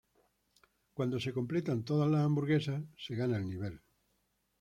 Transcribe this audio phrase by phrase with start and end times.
[0.95, 3.81] Cuando se completan todas las hamburguesas se gana el nivel.